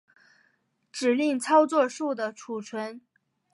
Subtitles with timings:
[0.91, 2.99] 指令操作数的存储